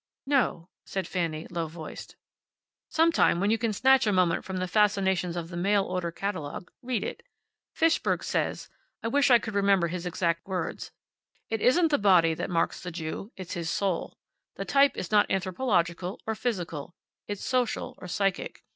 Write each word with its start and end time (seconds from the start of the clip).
"No," 0.25 0.67
said 0.83 1.07
Fanny, 1.07 1.45
low 1.51 1.67
voiced. 1.67 2.15
"Sometime, 2.89 3.39
when 3.39 3.51
you 3.51 3.59
can 3.59 3.71
snatch 3.71 4.07
a 4.07 4.11
moment 4.11 4.43
from 4.43 4.57
the 4.57 4.67
fascinations 4.67 5.35
of 5.37 5.49
the 5.49 5.55
mail 5.57 5.83
order 5.83 6.09
catalogue, 6.11 6.71
read 6.81 7.03
it. 7.03 7.21
Fishberg 7.75 8.23
says 8.23 8.67
I 9.03 9.09
wish 9.09 9.29
I 9.29 9.37
could 9.37 9.53
remember 9.53 9.89
his 9.89 10.07
exact 10.07 10.47
words 10.47 10.89
`It 11.51 11.59
isn't 11.59 11.89
the 11.91 11.99
body 11.99 12.33
that 12.33 12.49
marks 12.49 12.81
the 12.81 12.89
Jew. 12.89 13.31
It's 13.37 13.53
his 13.53 13.69
Soul. 13.69 14.17
The 14.55 14.65
type 14.65 14.97
is 14.97 15.11
not 15.11 15.29
anthropological, 15.29 16.19
or 16.25 16.33
physical; 16.33 16.95
it's 17.27 17.45
social 17.45 17.93
or 17.99 18.07
psychic. 18.07 18.63